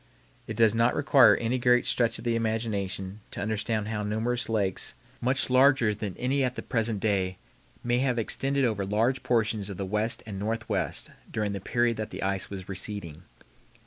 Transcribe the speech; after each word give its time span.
It 0.47 0.55
does 0.57 0.73
not 0.73 0.95
require 0.95 1.35
any 1.35 1.59
great 1.59 1.85
stretch 1.85 2.17
of 2.17 2.23
the 2.23 2.35
imagination 2.35 3.19
to 3.29 3.39
understand 3.39 3.87
how 3.89 4.01
numerous 4.01 4.49
lakes, 4.49 4.95
much 5.21 5.47
larger 5.47 5.93
than 5.93 6.17
any 6.17 6.43
at 6.43 6.55
the 6.55 6.63
present 6.63 6.99
day, 6.99 7.37
may 7.83 7.99
have 7.99 8.17
extended 8.17 8.65
over 8.65 8.83
large 8.83 9.21
portions 9.21 9.69
of 9.69 9.77
the 9.77 9.85
West 9.85 10.23
and 10.25 10.39
Northwest 10.39 11.11
during 11.29 11.51
the 11.51 11.61
period 11.61 11.97
that 11.97 12.09
the 12.09 12.23
ice 12.23 12.49
was 12.49 12.67
receding. 12.67 13.25